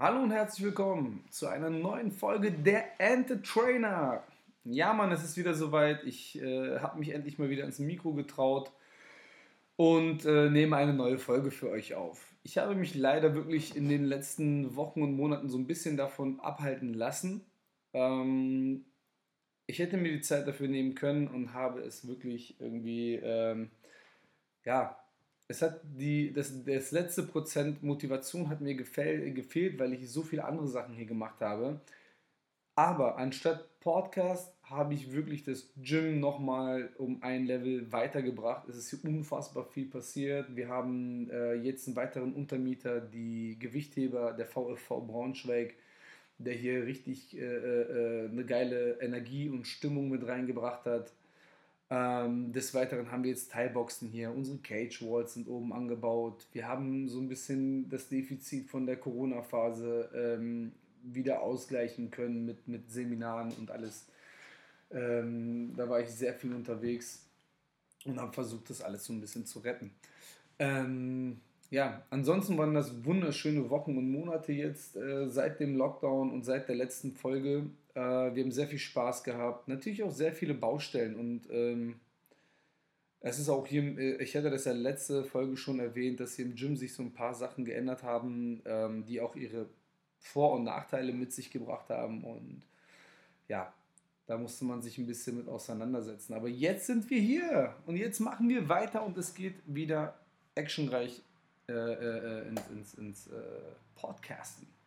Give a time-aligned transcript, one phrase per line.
[0.00, 4.22] Hallo und herzlich willkommen zu einer neuen Folge der Ente Trainer.
[4.62, 6.04] Ja, Mann, es ist wieder soweit.
[6.04, 8.70] Ich äh, habe mich endlich mal wieder ins Mikro getraut
[9.74, 12.32] und äh, nehme eine neue Folge für euch auf.
[12.44, 16.38] Ich habe mich leider wirklich in den letzten Wochen und Monaten so ein bisschen davon
[16.38, 17.44] abhalten lassen.
[17.92, 18.84] Ähm,
[19.66, 23.72] ich hätte mir die Zeit dafür nehmen können und habe es wirklich irgendwie, ähm,
[24.64, 24.96] ja,
[25.48, 30.22] es hat die, das, das letzte Prozent Motivation hat mir gefäll, gefehlt, weil ich so
[30.22, 31.80] viele andere Sachen hier gemacht habe.
[32.74, 38.68] Aber anstatt Podcast habe ich wirklich das Gym nochmal um ein Level weitergebracht.
[38.68, 40.54] Es ist hier unfassbar viel passiert.
[40.54, 45.74] Wir haben äh, jetzt einen weiteren Untermieter, die Gewichtheber der VfV Braunschweig,
[46.36, 51.12] der hier richtig äh, äh, eine geile Energie und Stimmung mit reingebracht hat.
[51.90, 56.46] Ähm, des Weiteren haben wir jetzt Teilboxen hier, unsere Cage Walls sind oben angebaut.
[56.52, 62.68] Wir haben so ein bisschen das Defizit von der Corona-Phase ähm, wieder ausgleichen können mit,
[62.68, 64.06] mit Seminaren und alles.
[64.90, 67.26] Ähm, da war ich sehr viel unterwegs
[68.04, 69.90] und habe versucht, das alles so ein bisschen zu retten.
[70.58, 76.44] Ähm, ja, ansonsten waren das wunderschöne Wochen und Monate jetzt äh, seit dem Lockdown und
[76.44, 77.66] seit der letzten Folge.
[77.98, 79.66] Äh, wir haben sehr viel Spaß gehabt.
[79.66, 81.16] Natürlich auch sehr viele Baustellen.
[81.16, 81.98] Und ähm,
[83.20, 86.44] es ist auch hier, äh, ich hatte das ja letzte Folge schon erwähnt, dass hier
[86.44, 89.66] im Gym sich so ein paar Sachen geändert haben, ähm, die auch ihre
[90.20, 92.22] Vor- und Nachteile mit sich gebracht haben.
[92.22, 92.62] Und
[93.48, 93.72] ja,
[94.26, 96.34] da musste man sich ein bisschen mit auseinandersetzen.
[96.34, 100.20] Aber jetzt sind wir hier und jetzt machen wir weiter und es geht wieder
[100.54, 101.22] actionreich
[101.68, 103.32] äh, äh, äh ins, ins, ins äh,
[103.96, 104.77] Podcasten.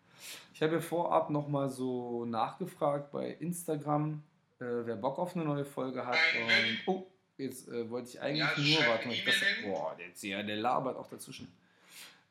[0.54, 4.22] Ich habe vorab nochmal so nachgefragt bei Instagram,
[4.60, 6.18] äh, wer Bock auf eine neue Folge hat.
[6.40, 10.44] Und, oh, jetzt äh, wollte ich eigentlich ja, nur, warte mal, besser, boah, der, ja,
[10.44, 11.52] der labert auch dazwischen.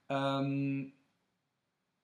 [0.08, 0.92] Ähm,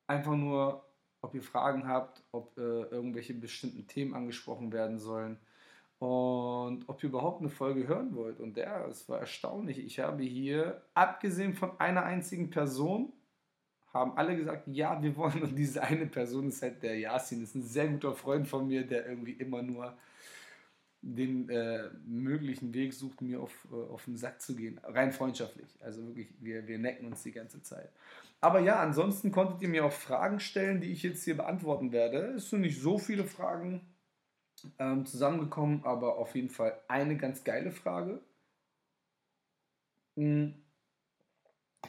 [0.07, 0.85] einfach nur,
[1.21, 5.39] ob ihr Fragen habt, ob äh, irgendwelche bestimmten Themen angesprochen werden sollen
[5.99, 8.39] und ob ihr überhaupt eine Folge hören wollt.
[8.41, 9.79] Und ja, es war erstaunlich.
[9.79, 13.13] Ich habe hier, abgesehen von einer einzigen Person,
[13.97, 15.43] haben alle gesagt, ja, wir wollen.
[15.43, 18.87] Und diese eine Person ist halt der Yasin, ist ein sehr guter Freund von mir,
[18.87, 19.97] der irgendwie immer nur
[21.03, 24.81] den äh, möglichen Weg sucht, mir auf, äh, auf den Sack zu gehen.
[24.83, 25.69] Rein freundschaftlich.
[25.81, 27.91] Also wirklich, wir, wir necken uns die ganze Zeit.
[28.41, 32.35] Aber ja, ansonsten konntet ihr mir auch Fragen stellen, die ich jetzt hier beantworten werde.
[32.37, 33.83] Es sind nicht so viele Fragen
[34.79, 38.21] ähm, zusammengekommen, aber auf jeden Fall eine ganz geile Frage.
[40.17, 40.66] Hm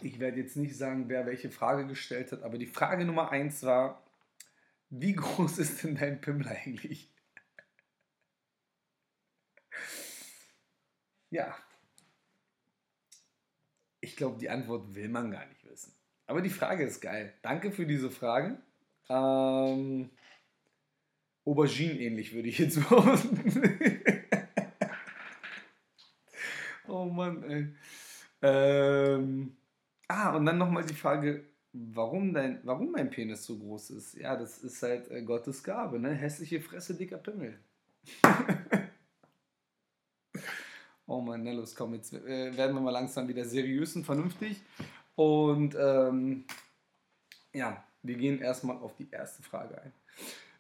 [0.02, 3.64] ich werde jetzt nicht sagen, wer welche Frage gestellt hat, aber die Frage Nummer eins
[3.64, 4.04] war,
[4.90, 7.12] wie groß ist denn dein Pimmel eigentlich?
[11.30, 11.56] Ja.
[14.00, 15.94] Ich glaube, die Antwort will man gar nicht wissen.
[16.26, 17.34] Aber die Frage ist geil.
[17.42, 18.62] Danke für diese Frage.
[19.10, 20.10] Ähm,
[21.46, 23.52] Aubergine ähnlich würde ich jetzt behaupten.
[26.88, 27.76] oh Mann, ey.
[28.42, 29.58] Ähm,
[30.08, 34.14] Ah, und dann nochmal die Frage, warum, dein, warum mein Penis so groß ist.
[34.16, 36.14] Ja, das ist halt äh, Gottes Gabe, ne?
[36.14, 37.60] Hässliche Fresse, dicker Pimmel.
[41.08, 44.62] oh Mann, na los, komm, jetzt äh, werden wir mal langsam wieder seriös und vernünftig.
[45.16, 46.46] Und ähm,
[47.54, 49.92] ja, wir gehen erstmal auf die erste Frage ein.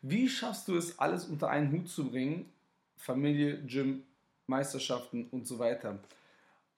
[0.01, 2.51] Wie schaffst du es, alles unter einen Hut zu bringen?
[2.97, 4.03] Familie, Gym,
[4.47, 5.99] Meisterschaften und so weiter.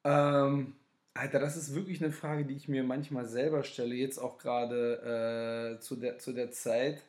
[0.04, 0.76] Ähm,
[1.20, 5.76] Alter, das ist wirklich eine Frage, die ich mir manchmal selber stelle, jetzt auch gerade
[5.76, 7.04] äh, zu, der, zu der Zeit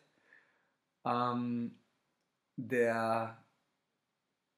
[1.04, 1.76] ähm,
[2.56, 3.38] der,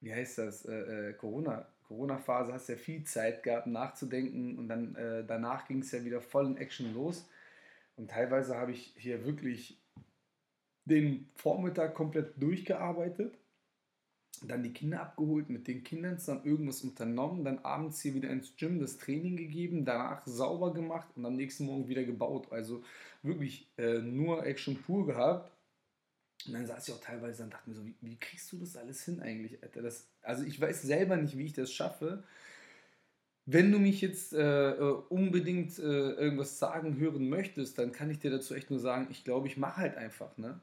[0.01, 4.97] wie heißt das, äh, äh, Corona, Corona-Phase, hast ja viel Zeit gehabt nachzudenken und dann
[4.97, 7.29] äh, danach ging es ja wieder voll in Action los.
[7.97, 9.79] Und teilweise habe ich hier wirklich
[10.87, 13.39] den Vormittag komplett durchgearbeitet
[14.41, 18.57] dann die Kinder abgeholt, mit den Kindern dann irgendwas unternommen, dann abends hier wieder ins
[18.57, 22.51] Gym das Training gegeben, danach sauber gemacht und am nächsten Morgen wieder gebaut.
[22.51, 22.83] Also
[23.23, 25.53] wirklich äh, nur Action pur gehabt.
[26.47, 28.77] Und dann saß ich auch teilweise und dachte mir so, wie, wie kriegst du das
[28.77, 29.83] alles hin eigentlich, Alter?
[29.83, 32.25] Das, also ich weiß selber nicht, wie ich das schaffe.
[33.45, 38.19] Wenn du mich jetzt äh, äh unbedingt äh, irgendwas sagen hören möchtest, dann kann ich
[38.19, 40.61] dir dazu echt nur sagen, ich glaube, ich mache halt einfach, ne?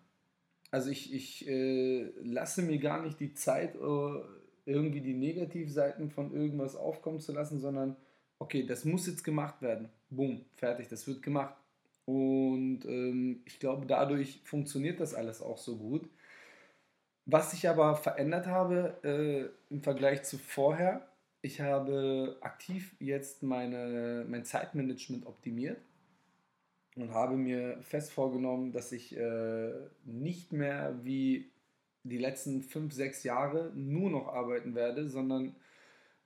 [0.71, 4.21] Also ich, ich äh, lasse mir gar nicht die Zeit, äh,
[4.65, 7.95] irgendwie die Negativseiten von irgendwas aufkommen zu lassen, sondern
[8.37, 9.89] okay, das muss jetzt gemacht werden.
[10.09, 11.55] Boom, fertig, das wird gemacht.
[12.05, 16.09] Und ähm, ich glaube, dadurch funktioniert das alles auch so gut.
[17.25, 21.07] Was ich aber verändert habe äh, im Vergleich zu vorher,
[21.41, 25.77] ich habe aktiv jetzt meine, mein Zeitmanagement optimiert.
[26.99, 29.71] Und habe mir fest vorgenommen, dass ich äh,
[30.05, 31.49] nicht mehr wie
[32.03, 35.55] die letzten fünf, sechs Jahre nur noch arbeiten werde, sondern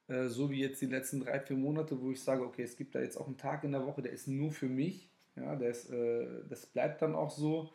[0.08, 2.96] äh, so wie jetzt die letzten drei, vier Monate, wo ich sage, okay, es gibt
[2.96, 5.10] da jetzt auch einen Tag in der Woche, der ist nur für mich.
[5.36, 7.72] Ja, der ist, äh, das bleibt dann auch so.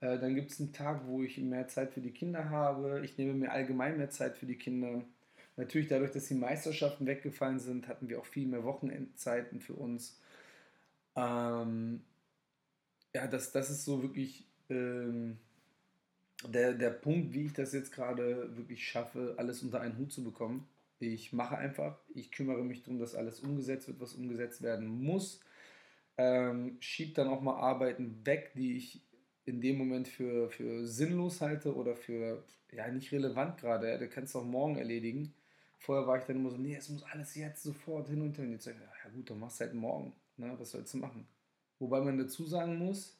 [0.00, 3.02] Äh, dann gibt es einen Tag, wo ich mehr Zeit für die Kinder habe.
[3.04, 5.02] Ich nehme mir allgemein mehr Zeit für die Kinder.
[5.56, 10.20] Natürlich dadurch, dass die Meisterschaften weggefallen sind, hatten wir auch viel mehr Wochenendzeiten für uns.
[11.16, 12.02] Ähm,
[13.14, 15.38] ja, das, das ist so wirklich ähm,
[16.46, 20.24] der, der Punkt, wie ich das jetzt gerade wirklich schaffe, alles unter einen Hut zu
[20.24, 20.68] bekommen.
[20.98, 25.40] Ich mache einfach, ich kümmere mich darum, dass alles umgesetzt wird, was umgesetzt werden muss.
[26.18, 29.00] Ähm, schiebe dann auch mal Arbeiten weg, die ich
[29.46, 33.88] in dem Moment für, für sinnlos halte oder für ja nicht relevant gerade.
[33.88, 35.34] Ja, du kannst auch morgen erledigen.
[35.78, 38.44] Vorher war ich dann immer so, nee, es muss alles jetzt sofort hin und her.
[38.44, 40.12] Und jetzt sage ich, ja gut, dann machst du halt morgen.
[40.36, 40.54] Ne?
[40.58, 41.26] Was sollst du machen?
[41.80, 43.18] Wobei man dazu sagen muss,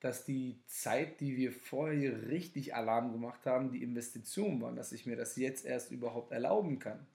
[0.00, 4.92] dass die Zeit, die wir vorher hier richtig Alarm gemacht haben, die Investition waren, dass
[4.92, 7.06] ich mir das jetzt erst überhaupt erlauben kann.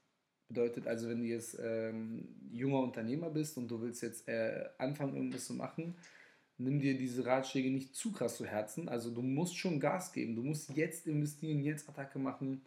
[0.48, 5.14] Bedeutet also, wenn du jetzt ähm, junger Unternehmer bist und du willst jetzt äh, anfangen,
[5.14, 5.94] irgendwas zu machen,
[6.58, 8.88] nimm dir diese Ratschläge nicht zu krass zu Herzen.
[8.88, 10.34] Also du musst schon Gas geben.
[10.36, 12.62] Du musst jetzt investieren, jetzt Attacke machen,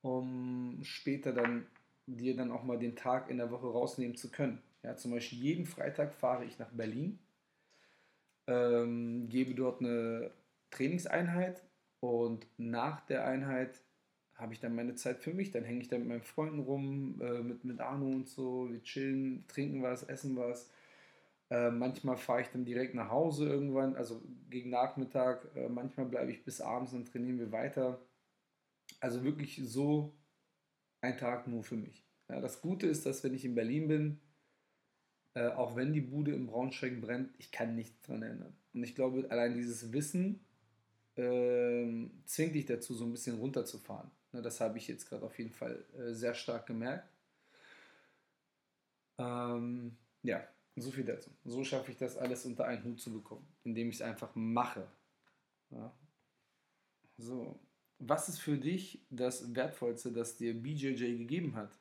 [0.00, 1.66] um später dann
[2.06, 4.62] dir dann auch mal den Tag in der Woche rausnehmen zu können.
[4.82, 7.18] Ja, zum Beispiel jeden Freitag fahre ich nach Berlin
[8.46, 10.30] ähm, gebe dort eine
[10.70, 11.64] Trainingseinheit
[12.00, 13.82] und nach der Einheit
[14.34, 15.50] habe ich dann meine Zeit für mich.
[15.50, 18.70] Dann hänge ich da mit meinen Freunden rum, äh, mit, mit Arno und so.
[18.70, 20.70] Wir chillen, trinken was, essen was.
[21.50, 25.48] Äh, manchmal fahre ich dann direkt nach Hause irgendwann, also gegen Nachmittag.
[25.56, 28.00] Äh, manchmal bleibe ich bis abends und trainieren wir weiter.
[29.00, 30.14] Also wirklich so
[31.00, 32.04] ein Tag nur für mich.
[32.28, 34.20] Ja, das Gute ist, dass wenn ich in Berlin bin,
[35.36, 38.56] äh, auch wenn die Bude im Braunschweig brennt, ich kann nichts dran ändern.
[38.72, 40.40] Und ich glaube, allein dieses Wissen
[41.16, 44.10] äh, zwingt dich dazu, so ein bisschen runterzufahren.
[44.32, 47.06] Ne, das habe ich jetzt gerade auf jeden Fall äh, sehr stark gemerkt.
[49.18, 50.42] Ähm, ja,
[50.74, 51.30] so viel dazu.
[51.44, 54.88] So schaffe ich das alles unter einen Hut zu bekommen, indem ich es einfach mache.
[55.68, 55.92] Ja.
[57.18, 57.60] So,
[57.98, 61.78] was ist für dich das Wertvollste, das dir BJJ gegeben hat?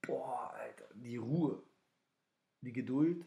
[0.00, 1.62] Boah, Alter, die Ruhe
[2.62, 3.26] die Geduld,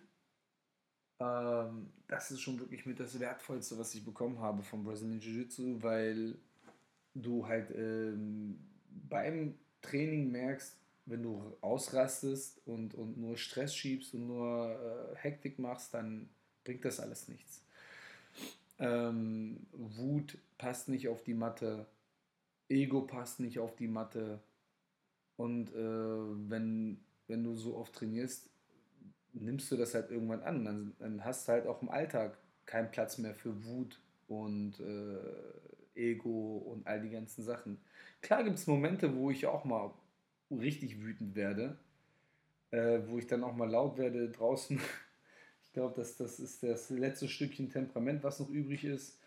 [1.19, 5.81] ähm, das ist schon wirklich mit das Wertvollste, was ich bekommen habe vom Brazilian Jiu-Jitsu,
[5.81, 6.35] weil
[7.13, 8.59] du halt ähm,
[9.09, 15.59] beim Training merkst, wenn du ausrastest und, und nur Stress schiebst und nur äh, Hektik
[15.59, 16.29] machst, dann
[16.63, 17.63] bringt das alles nichts.
[18.79, 21.85] Ähm, Wut passt nicht auf die Matte,
[22.67, 24.41] Ego passt nicht auf die Matte.
[25.37, 28.49] Und äh, wenn, wenn du so oft trainierst,
[29.41, 30.65] nimmst du das halt irgendwann an.
[30.65, 35.99] Dann, dann hast du halt auch im Alltag keinen Platz mehr für Wut und äh,
[35.99, 37.79] Ego und all die ganzen Sachen.
[38.21, 39.93] Klar gibt es Momente, wo ich auch mal
[40.51, 41.77] richtig wütend werde,
[42.71, 44.79] äh, wo ich dann auch mal laut werde draußen.
[45.63, 49.19] ich glaube, das, das ist das letzte Stückchen Temperament, was noch übrig ist.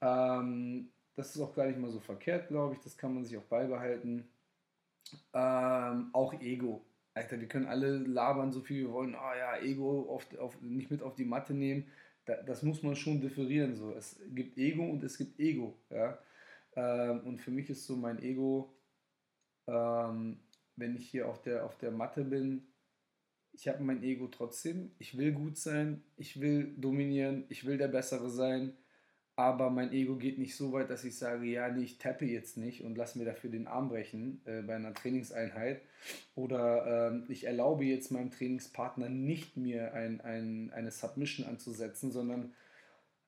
[0.00, 2.80] Ähm, das ist auch gar nicht mal so verkehrt, glaube ich.
[2.80, 4.28] Das kann man sich auch beibehalten.
[5.32, 6.84] Ähm, auch Ego.
[7.14, 9.14] Alter, wir können alle labern, so viel wir wollen.
[9.14, 11.86] Ah oh ja, Ego auf, auf, nicht mit auf die Matte nehmen.
[12.26, 13.74] Da, das muss man schon differieren.
[13.76, 13.92] So.
[13.92, 15.76] Es gibt Ego und es gibt Ego.
[15.90, 16.18] Ja?
[16.76, 18.72] Ähm, und für mich ist so mein Ego,
[19.66, 20.38] ähm,
[20.76, 22.66] wenn ich hier auf der, auf der Matte bin,
[23.52, 24.92] ich habe mein Ego trotzdem.
[24.98, 28.76] Ich will gut sein, ich will dominieren, ich will der Bessere sein
[29.38, 32.56] aber mein Ego geht nicht so weit, dass ich sage, ja, nee, ich tappe jetzt
[32.56, 35.80] nicht und lass mir dafür den Arm brechen äh, bei einer Trainingseinheit.
[36.34, 42.52] Oder ähm, ich erlaube jetzt meinem Trainingspartner nicht mir ein, ein, eine Submission anzusetzen, sondern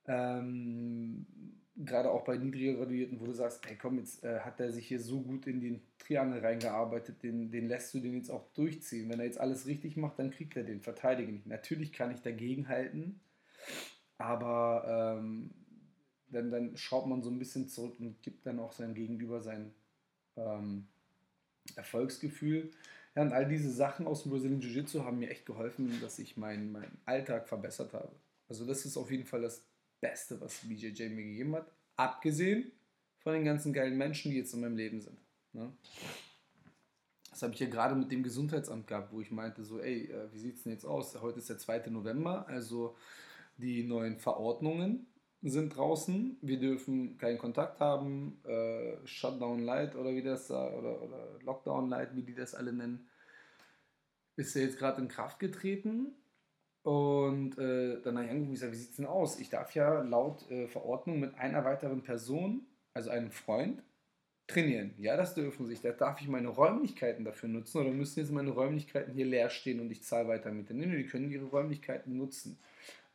[0.08, 1.26] ähm,
[1.76, 4.88] gerade auch bei niedriger Graduierten, wo du sagst, hey komm, jetzt äh, hat er sich
[4.88, 9.08] hier so gut in den Triangel reingearbeitet, den, den lässt du den jetzt auch durchziehen.
[9.08, 11.46] Wenn er jetzt alles richtig macht, dann kriegt er den, verteidige nicht.
[11.46, 13.20] Natürlich kann ich dagegen halten,
[14.18, 15.54] aber ähm,
[16.30, 19.72] dann, dann schaut man so ein bisschen zurück und gibt dann auch seinem Gegenüber sein
[20.36, 20.86] ähm,
[21.76, 22.70] Erfolgsgefühl.
[23.14, 26.36] Ja, und all diese Sachen aus dem Brazilian Jiu-Jitsu haben mir echt geholfen, dass ich
[26.36, 28.12] meinen mein Alltag verbessert habe.
[28.48, 29.64] Also das ist auf jeden Fall das
[30.00, 31.70] Beste, was BJJ mir gegeben hat.
[31.96, 32.70] Abgesehen
[33.18, 35.18] von den ganzen geilen Menschen, die jetzt in meinem Leben sind.
[35.52, 35.72] Ne?
[37.30, 40.32] Das habe ich ja gerade mit dem Gesundheitsamt gehabt, wo ich meinte so, ey, äh,
[40.32, 41.20] wie sieht es denn jetzt aus?
[41.20, 41.90] Heute ist der 2.
[41.90, 42.96] November, also
[43.56, 45.06] die neuen Verordnungen
[45.42, 51.38] sind draußen, wir dürfen keinen Kontakt haben, äh, Shutdown Light oder wie das oder, oder
[51.42, 53.08] Lockdown Light, wie die das alle nennen,
[54.36, 56.14] ist ja jetzt gerade in Kraft getreten.
[56.82, 59.38] Und äh, dann habe ich angerufen, wie sieht es denn aus?
[59.38, 63.82] Ich darf ja laut äh, Verordnung mit einer weiteren Person, also einem Freund,
[64.46, 64.94] trainieren.
[64.98, 65.78] Ja, das dürfen sie.
[65.80, 69.80] Da darf ich meine Räumlichkeiten dafür nutzen oder müssen jetzt meine Räumlichkeiten hier leer stehen
[69.80, 70.70] und ich zahle weiter mit.
[70.70, 72.58] Nee, die können ihre Räumlichkeiten nutzen.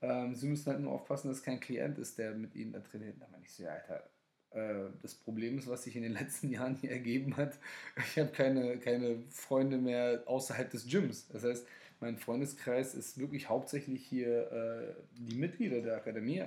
[0.05, 3.15] Ähm, sie müssen halt nur aufpassen, dass kein Klient ist, der mit ihnen da trainiert.
[3.19, 4.07] Da meine ich so, ja, Alter,
[4.51, 7.57] äh, das Problem ist, was sich in den letzten Jahren hier ergeben hat,
[7.97, 11.27] ich habe keine, keine Freunde mehr außerhalb des Gyms.
[11.29, 11.65] Das heißt,
[11.99, 16.43] mein Freundeskreis ist wirklich hauptsächlich hier äh, die Mitglieder der Akademie.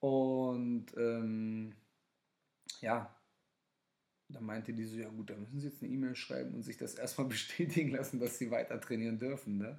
[0.00, 1.74] Und ähm,
[2.80, 3.14] ja,
[4.28, 6.76] da meinte die so, ja gut, da müssen sie jetzt eine E-Mail schreiben und sich
[6.76, 9.58] das erstmal bestätigen lassen, dass sie weiter trainieren dürfen.
[9.58, 9.78] Ne?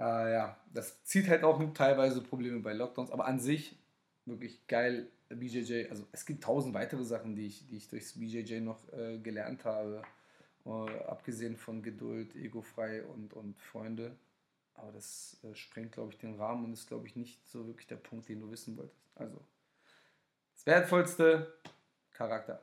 [0.00, 3.76] Äh, ja, das zieht halt auch teilweise Probleme bei Lockdowns, aber an sich
[4.24, 5.90] wirklich geil BJJ.
[5.90, 9.64] Also es gibt tausend weitere Sachen, die ich, die ich durchs BJJ noch äh, gelernt
[9.64, 10.02] habe.
[10.66, 14.14] Uh, abgesehen von Geduld, egofrei und, und Freunde.
[14.74, 17.86] Aber das äh, sprengt, glaube ich, den Rahmen und ist, glaube ich, nicht so wirklich
[17.86, 19.00] der Punkt, den du wissen wolltest.
[19.14, 19.40] Also,
[20.54, 21.54] das Wertvollste,
[22.10, 22.60] Charakter.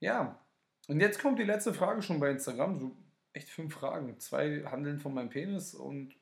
[0.00, 0.42] Ja,
[0.88, 2.78] und jetzt kommt die letzte Frage schon bei Instagram.
[2.78, 2.96] So
[3.34, 4.18] echt fünf Fragen.
[4.18, 6.14] Zwei handeln von meinem Penis und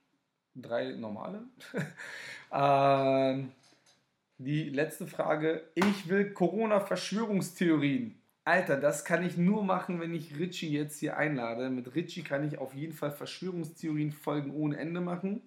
[0.55, 1.45] drei normale.
[2.53, 3.53] ähm,
[4.39, 5.65] die letzte Frage.
[5.75, 8.17] Ich will Corona-Verschwörungstheorien.
[8.45, 11.69] Alter, das kann ich nur machen, wenn ich Richie jetzt hier einlade.
[11.71, 15.43] Mit Richie kann ich auf jeden Fall Verschwörungstheorien-Folgen ohne Ende machen.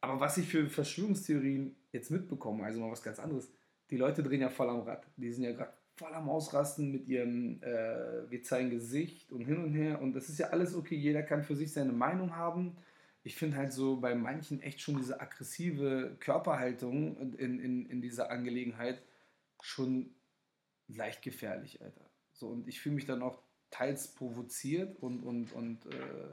[0.00, 3.50] Aber was ich für Verschwörungstheorien jetzt mitbekomme, also mal was ganz anderes.
[3.90, 5.04] Die Leute drehen ja voll am Rad.
[5.16, 9.62] Die sind ja gerade voll am Ausrasten mit ihrem, äh, wir zeigen Gesicht und hin
[9.62, 10.00] und her.
[10.00, 10.94] Und das ist ja alles okay.
[10.94, 12.76] Jeder kann für sich seine Meinung haben.
[13.22, 18.30] Ich finde halt so bei manchen echt schon diese aggressive Körperhaltung in, in, in dieser
[18.30, 19.02] Angelegenheit
[19.60, 20.14] schon
[20.88, 22.08] leicht gefährlich, Alter.
[22.32, 26.32] So, und ich fühle mich dann auch teils provoziert und, und, und äh,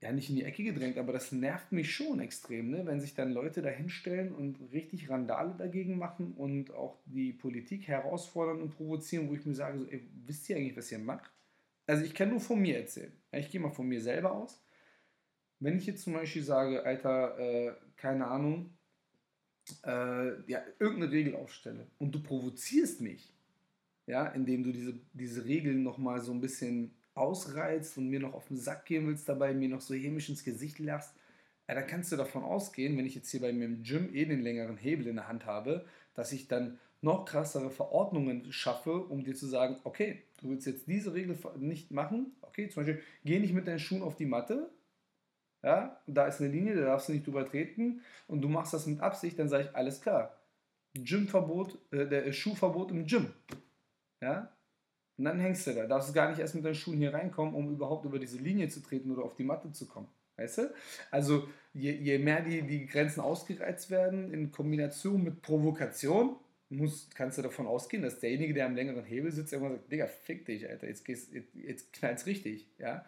[0.00, 2.86] ja, nicht in die Ecke gedrängt, aber das nervt mich schon extrem, ne?
[2.86, 7.88] wenn sich dann Leute da hinstellen und richtig Randale dagegen machen und auch die Politik
[7.88, 11.30] herausfordern und provozieren, wo ich mir sage, so, ey, wisst ihr eigentlich, was ihr macht?
[11.86, 13.12] Also ich kann nur von mir erzählen.
[13.32, 14.62] Ich gehe mal von mir selber aus.
[15.60, 18.76] Wenn ich jetzt zum Beispiel sage, Alter, äh, keine Ahnung,
[19.84, 23.34] äh, ja, irgendeine Regel aufstelle und du provozierst mich,
[24.06, 28.48] ja, indem du diese, diese Regeln nochmal so ein bisschen ausreizt und mir noch auf
[28.48, 31.14] den Sack gehen willst dabei, mir noch so hämisch ins Gesicht lachst,
[31.68, 34.24] ja, dann kannst du davon ausgehen, wenn ich jetzt hier bei mir im Gym eh
[34.24, 35.84] den längeren Hebel in der Hand habe,
[36.14, 40.88] dass ich dann noch krassere Verordnungen schaffe, um dir zu sagen, okay, du willst jetzt
[40.88, 44.70] diese Regel nicht machen, okay, zum Beispiel, geh nicht mit deinen Schuhen auf die Matte,
[45.62, 48.86] ja, da ist eine Linie, da darfst du nicht drüber treten und du machst das
[48.86, 50.38] mit Absicht, dann sage ich, alles klar.
[50.94, 53.32] Gymverbot, äh, der Schuhverbot im Gym.
[54.20, 54.52] Ja?
[55.16, 55.86] Und dann hängst du da.
[55.86, 58.80] Darfst gar nicht erst mit deinen Schuhen hier reinkommen, um überhaupt über diese Linie zu
[58.80, 60.08] treten oder auf die Matte zu kommen.
[60.36, 60.74] Weißt du?
[61.10, 66.36] Also je, je mehr die, die Grenzen ausgereizt werden, in Kombination mit Provokation,
[66.70, 70.06] muss, kannst du davon ausgehen, dass derjenige, der am längeren Hebel sitzt, irgendwann sagt, Digga,
[70.06, 72.68] fick dich, Alter, jetzt, jetzt, jetzt knallt's richtig.
[72.78, 73.04] Ja?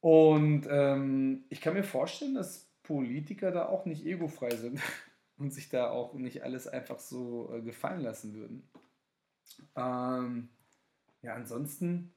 [0.00, 4.80] Und ähm, ich kann mir vorstellen, dass Politiker da auch nicht egofrei sind
[5.36, 8.68] und sich da auch nicht alles einfach so äh, gefallen lassen würden.
[9.76, 10.48] Ähm,
[11.22, 12.12] ja, ansonsten,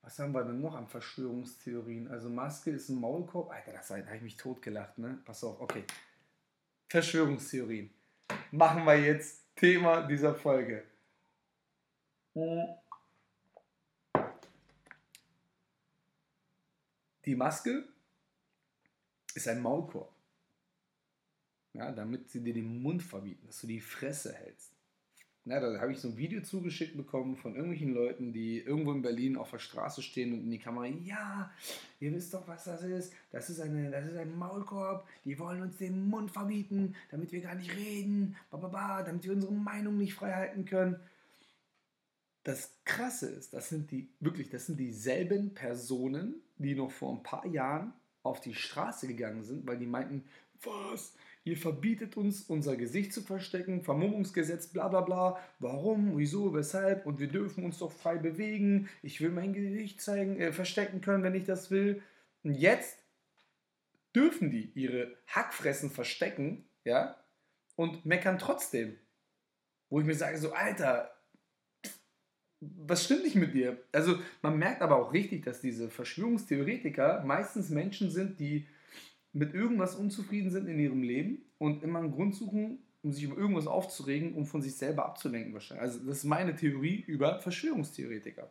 [0.00, 2.08] was haben wir denn noch an Verschwörungstheorien?
[2.08, 3.50] Also Maske ist ein Maulkorb.
[3.50, 5.18] Alter, das da habe ich mich totgelacht, ne?
[5.24, 5.84] Pass auf, okay.
[6.88, 7.90] Verschwörungstheorien.
[8.52, 10.84] Machen wir jetzt Thema dieser Folge.
[12.34, 12.66] Hm.
[17.26, 17.84] Die Maske
[19.34, 20.12] ist ein Maulkorb.
[21.72, 24.72] Ja, damit sie dir den Mund verbieten, dass du die Fresse hältst.
[25.44, 29.02] Ja, da habe ich so ein Video zugeschickt bekommen von irgendwelchen Leuten, die irgendwo in
[29.02, 31.52] Berlin auf der Straße stehen und in die Kamera, ja,
[32.00, 33.12] ihr wisst doch, was das ist.
[33.30, 37.40] Das ist, eine, das ist ein Maulkorb, die wollen uns den Mund verbieten, damit wir
[37.40, 40.98] gar nicht reden, ba, damit wir unsere Meinung nicht frei halten können.
[42.42, 47.22] Das Krasse ist, das sind die, wirklich, das sind dieselben Personen, die noch vor ein
[47.22, 50.24] paar Jahren auf die Straße gegangen sind, weil die meinten,
[50.62, 57.06] was, ihr verbietet uns, unser Gesicht zu verstecken, Vermummungsgesetz, bla bla bla, warum, wieso, weshalb?
[57.06, 61.22] Und wir dürfen uns doch frei bewegen, ich will mein Gesicht zeigen, äh, verstecken können,
[61.22, 62.02] wenn ich das will.
[62.42, 62.98] Und jetzt
[64.14, 67.16] dürfen die ihre Hackfressen verstecken, ja,
[67.76, 68.96] und meckern trotzdem.
[69.88, 71.15] Wo ich mir sage, so, Alter,
[72.60, 73.78] was stimmt nicht mit dir?
[73.92, 78.66] Also man merkt aber auch richtig, dass diese Verschwörungstheoretiker meistens Menschen sind, die
[79.32, 83.36] mit irgendwas unzufrieden sind in ihrem Leben und immer einen Grund suchen, um sich über
[83.36, 85.82] irgendwas aufzuregen, um von sich selber abzulenken wahrscheinlich.
[85.82, 88.50] Also das ist meine Theorie über Verschwörungstheoretiker.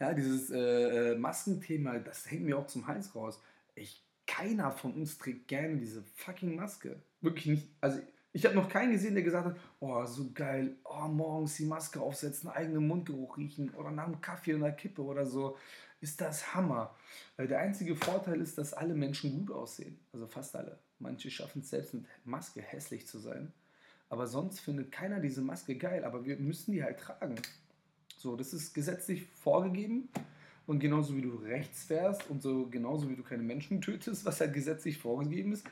[0.00, 3.40] Ja, dieses äh, äh Maskenthema, das hängt mir auch zum Hals raus.
[3.74, 7.02] Ich, keiner von uns trägt gerne diese fucking Maske.
[7.20, 7.68] Wirklich nicht.
[7.80, 8.00] Also
[8.32, 12.00] ich habe noch keinen gesehen, der gesagt hat, oh, so geil, oh, morgens die Maske
[12.00, 15.56] aufsetzen, eigenen Mundgeruch riechen oder nach einem Kaffee oder einer Kippe oder so.
[16.00, 16.94] Ist das Hammer.
[17.38, 20.00] Der einzige Vorteil ist, dass alle Menschen gut aussehen.
[20.12, 20.78] Also fast alle.
[20.98, 23.52] Manche schaffen es selbst mit Maske hässlich zu sein.
[24.08, 26.04] Aber sonst findet keiner diese Maske geil.
[26.04, 27.36] Aber wir müssen die halt tragen.
[28.16, 30.08] So, das ist gesetzlich vorgegeben.
[30.66, 34.40] Und genauso wie du rechts fährst und so genauso wie du keine Menschen tötest, was
[34.40, 35.66] halt gesetzlich vorgegeben ist,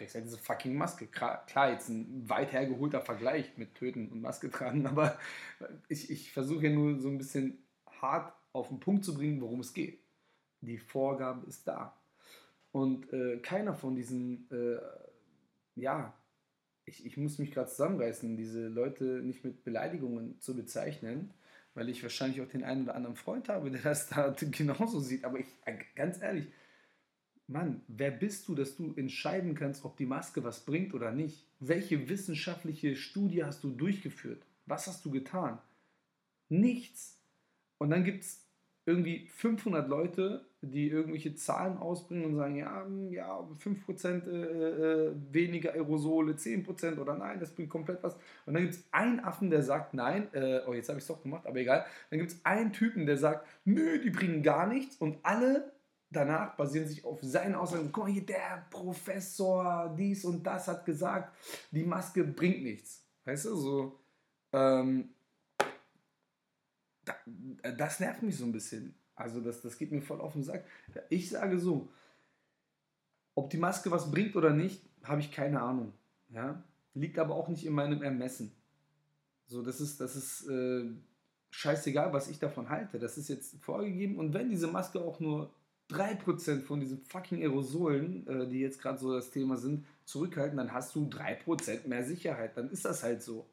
[0.00, 1.06] trägst halt diese fucking Maske.
[1.06, 5.18] Klar, jetzt ein weit hergeholter Vergleich mit Töten und Maske tragen, aber
[5.88, 7.58] ich, ich versuche ja nur so ein bisschen
[8.00, 10.00] hart auf den Punkt zu bringen, worum es geht.
[10.62, 11.96] Die Vorgabe ist da.
[12.72, 14.80] Und äh, keiner von diesen, äh,
[15.74, 16.14] ja,
[16.86, 21.34] ich, ich muss mich gerade zusammenreißen, diese Leute nicht mit Beleidigungen zu bezeichnen,
[21.74, 25.24] weil ich wahrscheinlich auch den einen oder anderen Freund habe, der das da genauso sieht.
[25.24, 25.46] Aber ich,
[25.94, 26.46] ganz ehrlich,
[27.50, 31.48] Mann, wer bist du, dass du entscheiden kannst, ob die Maske was bringt oder nicht?
[31.58, 34.46] Welche wissenschaftliche Studie hast du durchgeführt?
[34.66, 35.58] Was hast du getan?
[36.48, 37.20] Nichts.
[37.78, 38.46] Und dann gibt es
[38.86, 45.12] irgendwie 500 Leute, die irgendwelche Zahlen ausbringen und sagen, ja, hm, ja 5% äh, äh,
[45.32, 48.14] weniger Aerosole, 10% oder nein, das bringt komplett was.
[48.46, 51.08] Und dann gibt es einen Affen, der sagt, nein, äh, oh, jetzt habe ich es
[51.08, 51.84] doch gemacht, aber egal.
[52.10, 54.96] Dann gibt es einen Typen, der sagt, nö, die bringen gar nichts.
[54.96, 55.72] Und alle
[56.10, 57.90] danach basieren sich auf seinen Aussagen.
[57.92, 61.36] Guck mal hier, der Professor, dies und das hat gesagt,
[61.70, 63.04] die Maske bringt nichts.
[63.24, 64.00] Weißt du, so.
[64.52, 65.10] Ähm,
[67.76, 68.94] das nervt mich so ein bisschen.
[69.14, 70.64] Also das, das geht mir voll auf den Sack.
[71.08, 71.88] Ich sage so,
[73.34, 75.92] ob die Maske was bringt oder nicht, habe ich keine Ahnung.
[76.30, 76.62] Ja?
[76.94, 78.52] Liegt aber auch nicht in meinem Ermessen.
[79.46, 80.84] So, das ist, das ist äh,
[81.50, 82.98] scheißegal, was ich davon halte.
[82.98, 84.16] Das ist jetzt vorgegeben.
[84.16, 85.52] Und wenn diese Maske auch nur
[85.90, 90.72] 3% von diesen fucking Aerosolen, äh, die jetzt gerade so das Thema sind, zurückhalten, dann
[90.72, 92.56] hast du 3% mehr Sicherheit.
[92.56, 93.46] Dann ist das halt so.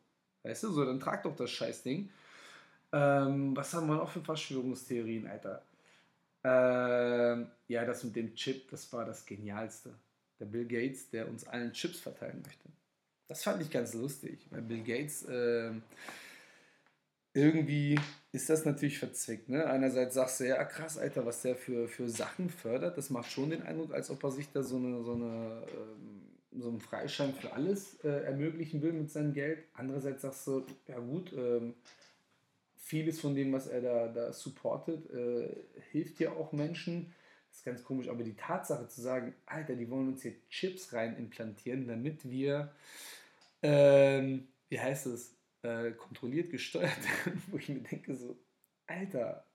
[0.43, 2.09] Weißt du, so, dann trag doch das Scheißding.
[2.93, 5.61] Ähm, was haben wir noch für Verschwörungstheorien, Alter?
[6.43, 9.93] Ähm, ja, das mit dem Chip, das war das Genialste.
[10.39, 12.69] Der Bill Gates, der uns allen Chips verteilen möchte.
[13.27, 15.71] Das fand ich ganz lustig, weil Bill Gates äh,
[17.37, 17.99] irgendwie
[18.31, 19.47] ist das natürlich verzwickt.
[19.47, 19.65] Ne?
[19.67, 23.51] Einerseits sagst du, ja krass, Alter, was der für, für Sachen fördert, das macht schon
[23.51, 27.33] den Eindruck, als ob er sich da so, eine, so, eine, ähm, so einen Freischein
[27.33, 29.59] für alles äh, ermöglichen will mit seinem Geld.
[29.73, 31.75] Andererseits sagst du, ja gut, ähm,
[32.75, 35.55] vieles von dem, was er da, da supportet, äh,
[35.91, 37.13] hilft ja auch Menschen.
[37.49, 40.91] Das ist ganz komisch, aber die Tatsache zu sagen, Alter, die wollen uns hier Chips
[40.93, 42.71] rein implantieren, damit wir,
[43.61, 45.36] ähm, wie heißt es,
[45.67, 48.37] äh, kontrolliert gesteuert werden, wo ich mir denke so,
[48.85, 49.45] Alter,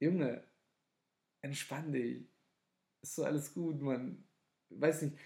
[0.00, 0.44] Junge,
[1.40, 2.28] entspann dich,
[3.02, 4.24] ist so alles gut, man,
[4.70, 5.18] weiß nicht,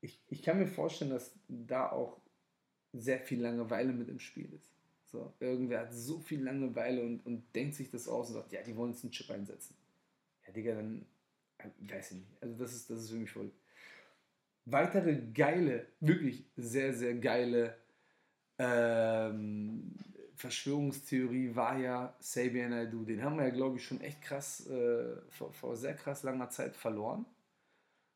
[0.00, 2.20] ich, ich kann mir vorstellen, dass da auch
[2.92, 4.70] sehr viel Langeweile mit im Spiel ist.
[5.04, 8.62] So, irgendwer hat so viel Langeweile und, und denkt sich das aus und sagt, ja,
[8.62, 9.76] die wollen jetzt einen Chip einsetzen.
[10.46, 11.06] Ja, Digga, dann
[11.58, 12.42] äh, weiß ich nicht.
[12.42, 13.50] Also das ist, das ist für mich voll.
[14.64, 17.79] Weitere geile, wirklich sehr, sehr geile
[18.60, 19.94] ähm,
[20.36, 23.04] Verschwörungstheorie war ja Xavier Naidoo.
[23.04, 26.50] Den haben wir ja, glaube ich, schon echt krass, äh, vor, vor sehr krass langer
[26.50, 27.24] Zeit verloren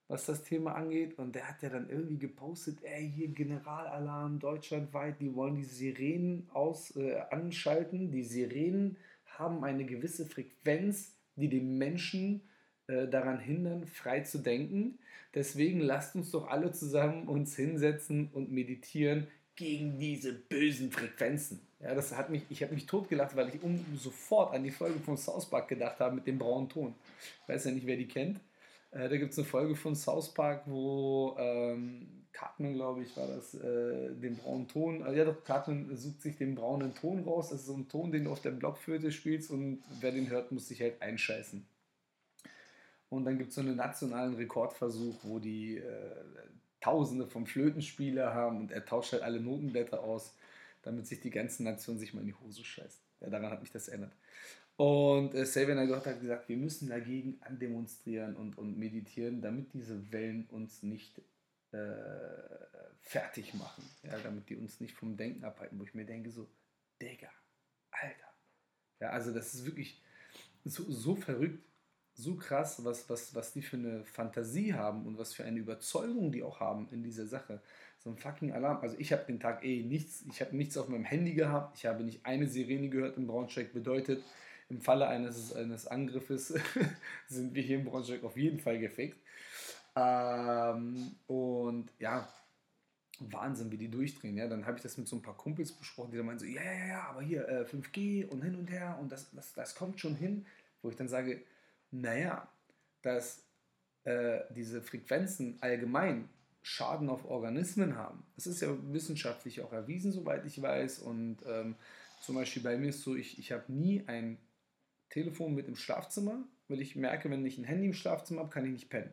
[0.09, 1.19] was das Thema angeht.
[1.19, 6.49] Und der hat ja dann irgendwie gepostet, ey, hier Generalalarm deutschlandweit, die wollen die Sirenen
[6.53, 8.11] aus, äh, anschalten.
[8.11, 8.97] Die Sirenen
[9.39, 12.43] haben eine gewisse Frequenz, die den Menschen
[12.87, 14.99] äh, daran hindern, frei zu denken.
[15.35, 19.27] Deswegen lasst uns doch alle zusammen uns hinsetzen und meditieren
[19.57, 21.61] gegen diese bösen Frequenzen.
[21.81, 24.99] Ja, das hat mich, ich habe mich totgelacht, weil ich um, sofort an die Folge
[25.01, 26.95] von South Park gedacht habe mit dem braunen Ton.
[27.43, 28.41] Ich weiß ja nicht, wer die kennt.
[28.91, 33.29] Äh, da gibt es eine Folge von South Park, wo ähm, Cartman, glaube ich, war
[33.29, 37.51] das, äh, den braunen Ton, also ja doch, Cartman sucht sich den braunen Ton raus.
[37.51, 40.53] Das ist so ein Ton, den du auf der Blockflöte spielst und wer den hört,
[40.53, 41.65] muss sich halt einscheißen.
[43.11, 46.11] Und dann gibt es so einen nationalen Rekordversuch, wo die äh,
[46.85, 50.37] Tausende von Flötenspieler haben und er tauscht halt alle Notenblätter aus,
[50.83, 53.01] damit sich die ganze Nation sich mal in die Hose scheißt.
[53.21, 54.13] Ja, daran hat mich das erinnert.
[54.77, 60.45] Und äh, Naidoo hat gesagt, wir müssen dagegen andemonstrieren und, und meditieren, damit diese Wellen
[60.51, 61.23] uns nicht
[61.73, 61.79] äh,
[63.01, 63.83] fertig machen.
[64.03, 66.47] Ja, damit die uns nicht vom Denken abhalten, wo ich mir denke, so,
[67.01, 67.31] Digga,
[67.93, 68.35] Alter.
[69.01, 70.03] Ja, also das ist wirklich
[70.67, 71.65] so, so verrückt,
[72.15, 76.31] so krass, was, was, was die für eine Fantasie haben und was für eine Überzeugung
[76.31, 77.61] die auch haben in dieser Sache.
[77.99, 78.79] So ein fucking Alarm.
[78.83, 81.87] Also ich habe den Tag eh nichts, ich habe nichts auf meinem Handy gehabt, ich
[81.87, 84.23] habe nicht eine Sirene gehört in Braunschweig, bedeutet,
[84.69, 86.55] im Falle eines, eines Angriffes
[87.29, 89.19] sind wir hier in Braunschweig auf jeden Fall gefickt.
[89.97, 92.29] Ähm, und ja,
[93.21, 94.37] Wahnsinn, wie die durchdrehen.
[94.37, 96.47] Ja, dann habe ich das mit so ein paar Kumpels besprochen, die dann meinen so,
[96.47, 99.75] ja, ja, ja, aber hier äh, 5G und hin und her und das, das, das
[99.75, 100.47] kommt schon hin.
[100.83, 101.41] Wo ich dann sage,
[101.95, 102.49] naja,
[103.03, 103.47] dass
[104.05, 106.29] äh, diese Frequenzen allgemein
[106.63, 108.25] Schaden auf Organismen haben.
[108.37, 111.01] Das ist ja wissenschaftlich auch erwiesen, soweit ich weiß.
[111.01, 111.77] Und ähm,
[112.21, 114.39] zum Beispiel bei mir ist so, ich, ich habe nie ein
[115.11, 118.65] Telefon mit im Schlafzimmer, weil ich merke, wenn ich ein Handy im Schlafzimmer habe, kann
[118.65, 119.13] ich nicht pennen.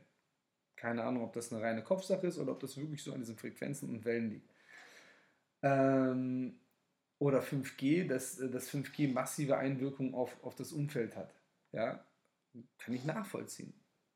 [0.78, 3.38] Keine Ahnung, ob das eine reine Kopfsache ist oder ob das wirklich so an diesen
[3.38, 4.50] Frequenzen und Wellen liegt.
[5.62, 6.58] Ähm,
[7.20, 11.36] oder 5G, dass das 5G massive Einwirkungen auf, auf das Umfeld hat.
[11.74, 12.04] Ja,
[12.78, 13.74] kann ich nachvollziehen.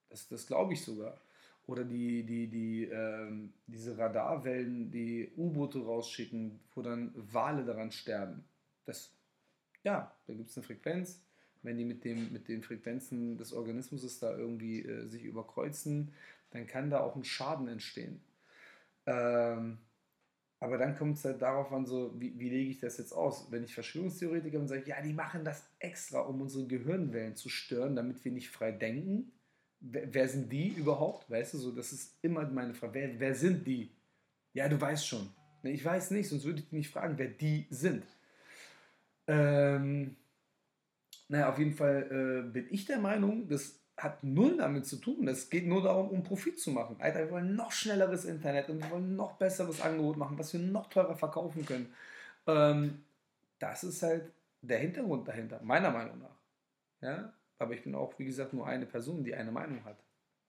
[0.10, 1.19] Das, das glaube ich sogar.
[1.67, 8.43] Oder die, die, die, ähm, diese Radarwellen, die U-Boote rausschicken, wo dann Wale daran sterben.
[8.86, 9.12] Das,
[9.84, 11.24] ja, da gibt es eine Frequenz.
[11.63, 16.13] Wenn die mit, dem, mit den Frequenzen des Organismus da irgendwie äh, sich überkreuzen,
[16.52, 18.21] dann kann da auch ein Schaden entstehen.
[19.08, 19.80] Ähm,
[20.60, 23.48] aber dann kommt es halt darauf an, so, wie, wie, lege ich das jetzt aus?
[23.52, 27.96] Wenn ich Verschwörungstheoretiker bin, sage, ja, die machen das extra, um unsere Gehirnwellen zu stören,
[27.96, 29.32] damit wir nicht frei denken.
[29.82, 31.30] Wer, wer sind die überhaupt?
[31.30, 32.94] Weißt du, so, das ist immer meine Frage.
[32.94, 33.91] Wer, wer sind die?
[34.54, 35.30] Ja, du weißt schon.
[35.62, 38.06] Ne, ich weiß nicht, sonst würde ich dich nicht fragen, wer die sind.
[39.28, 40.15] Ähm,
[41.28, 45.28] naja, auf jeden Fall äh, bin ich der Meinung, dass hat null damit zu tun.
[45.28, 46.98] Es geht nur darum, um Profit zu machen.
[47.00, 50.60] Alter, wir wollen noch schnelleres Internet und wir wollen noch besseres Angebot machen, was wir
[50.60, 51.94] noch teurer verkaufen können.
[52.46, 53.04] Ähm,
[53.60, 54.32] das ist halt
[54.62, 56.38] der Hintergrund dahinter, meiner Meinung nach.
[57.02, 57.34] Ja?
[57.58, 59.98] Aber ich bin auch, wie gesagt, nur eine Person, die eine Meinung hat.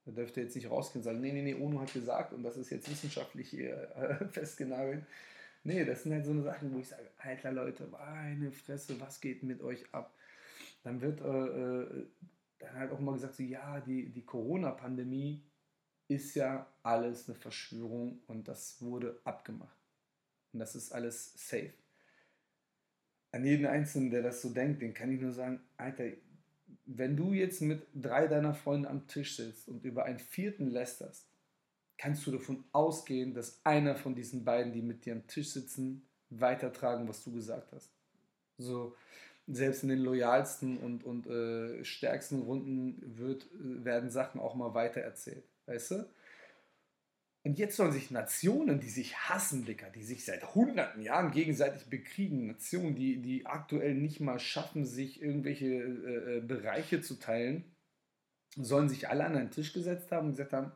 [0.07, 2.57] Da dürfte jetzt nicht rausgehen und sagen, nee, nee, nee, UNO hat gesagt und das
[2.57, 5.05] ist jetzt wissenschaftlich hier äh, festgenagelt.
[5.63, 9.21] Nee, das sind halt so eine Sachen, wo ich sage, alter Leute, meine Fresse, was
[9.21, 10.15] geht mit euch ab?
[10.85, 12.07] Dann wird äh, äh
[12.59, 15.45] dann halt auch mal gesagt, so, ja, die, die Corona-Pandemie
[16.09, 19.77] ist ja alles eine Verschwörung und das wurde abgemacht.
[20.53, 21.73] Und das ist alles safe.
[23.33, 26.05] An jeden Einzelnen, der das so denkt, den kann ich nur sagen, Alter,
[26.87, 31.29] wenn du jetzt mit drei deiner Freunde am Tisch sitzt und über einen vierten lästerst,
[31.99, 36.07] kannst du davon ausgehen, dass einer von diesen beiden, die mit dir am Tisch sitzen,
[36.31, 37.91] weitertragen, was du gesagt hast.
[38.59, 38.97] So,
[39.47, 45.45] selbst in den loyalsten und, und äh, stärksten Runden wird, werden Sachen auch mal weitererzählt.
[45.67, 46.09] Weißt du?
[47.45, 51.85] Und jetzt sollen sich Nationen, die sich hassen, Dicker, die sich seit hunderten Jahren gegenseitig
[51.85, 57.65] bekriegen, Nationen, die, die aktuell nicht mal schaffen, sich irgendwelche äh, äh Bereiche zu teilen,
[58.57, 60.73] sollen sich alle an einen Tisch gesetzt haben und gesagt haben,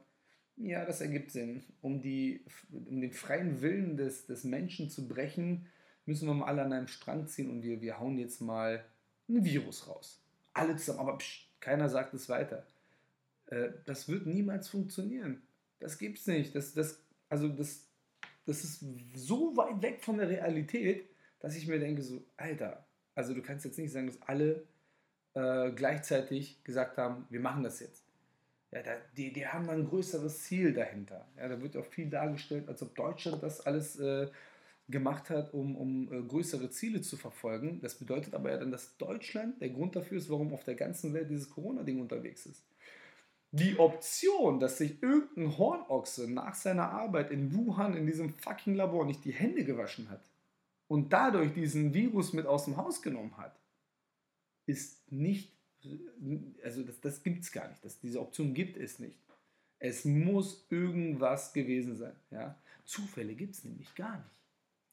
[0.55, 1.65] ja, das ergibt Sinn.
[1.81, 5.67] Um, die, um den freien Willen des, des Menschen zu brechen,
[6.11, 8.85] müssen wir mal alle an einem Strang ziehen und wir, wir hauen jetzt mal
[9.29, 10.20] ein Virus raus.
[10.53, 12.66] Alle zusammen, aber psch, keiner sagt es weiter.
[13.46, 15.40] Äh, das wird niemals funktionieren.
[15.79, 16.53] Das gibt's nicht.
[16.57, 17.87] Das, das, also das,
[18.44, 23.33] das ist so weit weg von der Realität, dass ich mir denke, so, Alter, also
[23.33, 24.66] du kannst jetzt nicht sagen, dass alle
[25.35, 28.05] äh, gleichzeitig gesagt haben, wir machen das jetzt.
[28.73, 31.25] Ja, da, die, die haben ein größeres Ziel dahinter.
[31.37, 34.29] Ja, da wird auch viel dargestellt, als ob Deutschland das alles äh,
[34.90, 37.81] gemacht hat, um, um äh, größere Ziele zu verfolgen.
[37.81, 41.12] Das bedeutet aber ja dann, dass Deutschland der Grund dafür ist, warum auf der ganzen
[41.14, 42.62] Welt dieses Corona-Ding unterwegs ist.
[43.53, 49.05] Die Option, dass sich irgendein Hornochse nach seiner Arbeit in Wuhan in diesem fucking Labor
[49.05, 50.22] nicht die Hände gewaschen hat
[50.87, 53.59] und dadurch diesen Virus mit aus dem Haus genommen hat,
[54.66, 55.53] ist nicht,
[56.62, 57.85] also das, das gibt es gar nicht.
[57.85, 59.18] Das, diese Option gibt es nicht.
[59.81, 62.14] Es muss irgendwas gewesen sein.
[62.31, 62.57] Ja?
[62.85, 64.39] Zufälle gibt es nämlich gar nicht.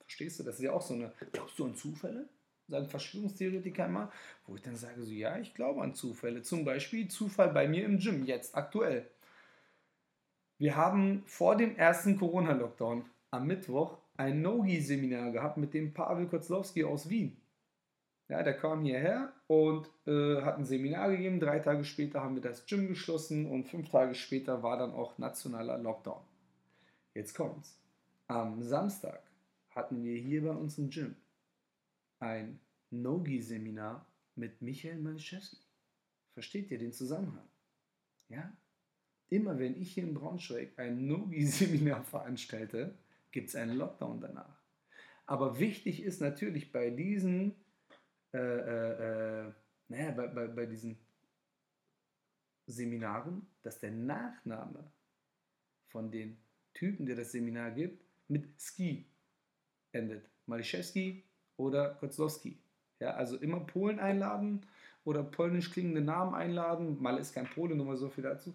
[0.08, 0.44] Verstehst du?
[0.44, 1.12] Das ist ja auch so eine.
[1.34, 2.30] Glaubst du an Zufälle?
[2.70, 4.12] Sagen Verschwörungstheoretiker immer.
[4.46, 6.42] Wo ich dann sage, so, ja, ich glaube an Zufälle.
[6.42, 9.06] Zum Beispiel Zufall bei mir im Gym, jetzt aktuell.
[10.58, 16.84] Wir haben vor dem ersten Corona-Lockdown am Mittwoch ein Nogi-Seminar gehabt mit dem Pavel Kozlowski
[16.86, 17.38] aus Wien.
[18.30, 21.40] Ja, der kam hierher und äh, hat ein Seminar gegeben.
[21.40, 25.18] Drei Tage später haben wir das Gym geschlossen und fünf Tage später war dann auch
[25.18, 26.22] nationaler Lockdown.
[27.14, 27.78] Jetzt kommt's.
[28.28, 29.27] Am Samstag
[29.78, 31.16] hatten wir hier bei uns im Gym
[32.20, 32.60] ein
[32.90, 35.58] Nogi-Seminar mit Michael Maliszewski.
[36.34, 37.48] Versteht ihr den Zusammenhang?
[38.28, 38.52] Ja?
[39.30, 42.98] Immer wenn ich hier in Braunschweig ein Nogi-Seminar veranstalte,
[43.32, 44.60] gibt es einen Lockdown danach.
[45.28, 47.54] Aber wichtig ist natürlich bei diesen,
[48.34, 49.54] äh, äh, äh,
[49.90, 50.98] naja, bei, bei, bei diesen
[52.66, 54.92] Seminaren, dass der Nachname
[55.90, 56.40] von den
[56.74, 59.06] Typen, der das Seminar gibt, mit Ski
[59.92, 60.30] endet.
[60.46, 61.24] Maliszewski
[61.58, 62.58] oder Kozlowski.
[63.00, 64.66] Ja, also immer Polen einladen
[65.04, 67.02] oder polnisch klingende Namen einladen.
[67.02, 68.54] Mal ist kein Pole, nur mal so viel dazu.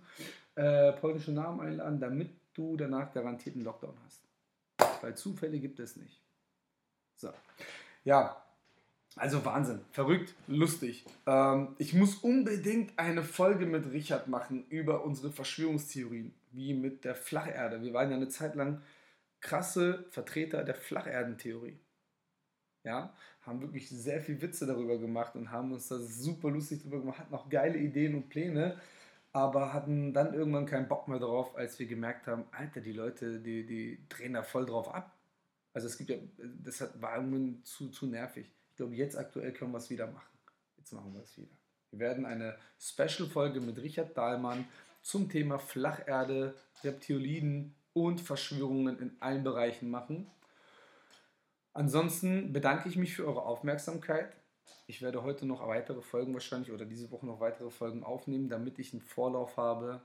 [0.54, 4.22] Äh, polnische Namen einladen, damit du danach garantiert einen Lockdown hast.
[5.02, 6.20] Weil Zufälle gibt es nicht.
[7.16, 7.32] So.
[8.04, 8.42] Ja,
[9.16, 11.04] also Wahnsinn, verrückt, lustig.
[11.26, 17.14] Ähm, ich muss unbedingt eine Folge mit Richard machen über unsere Verschwörungstheorien, wie mit der
[17.14, 17.82] Flacherde.
[17.82, 18.80] Wir waren ja eine Zeit lang
[19.42, 21.78] krasse Vertreter der Flacherdentheorie.
[22.84, 27.00] Ja, haben wirklich sehr viel Witze darüber gemacht und haben uns da super lustig darüber
[27.00, 28.80] gemacht, hatten auch geile Ideen und Pläne,
[29.32, 33.40] aber hatten dann irgendwann keinen Bock mehr drauf, als wir gemerkt haben, Alter, die Leute,
[33.40, 35.16] die, die drehen da voll drauf ab.
[35.74, 36.16] Also es gibt ja,
[36.62, 38.50] das war irgendwann zu, zu nervig.
[38.70, 40.38] Ich glaube, jetzt aktuell können wir es wieder machen.
[40.76, 41.56] Jetzt machen wir es wieder.
[41.90, 44.66] Wir werden eine Special-Folge mit Richard Dahlmann
[45.02, 50.30] zum Thema Flacherde, Reptiliden und Verschwörungen in allen Bereichen machen.
[51.72, 54.36] Ansonsten bedanke ich mich für eure Aufmerksamkeit.
[54.86, 58.78] Ich werde heute noch weitere Folgen wahrscheinlich oder diese Woche noch weitere Folgen aufnehmen, damit
[58.78, 60.02] ich einen Vorlauf habe,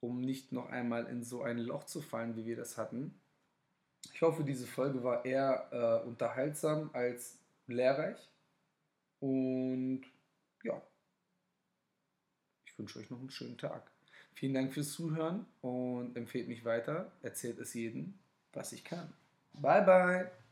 [0.00, 3.20] um nicht noch einmal in so ein Loch zu fallen, wie wir das hatten.
[4.12, 8.30] Ich hoffe, diese Folge war eher äh, unterhaltsam als lehrreich.
[9.20, 10.02] Und
[10.62, 10.82] ja,
[12.66, 13.93] ich wünsche euch noch einen schönen Tag.
[14.34, 17.12] Vielen Dank fürs Zuhören und empfehlt mich weiter.
[17.22, 18.14] Erzählt es jedem,
[18.52, 19.12] was ich kann.
[19.54, 20.43] Bye, bye.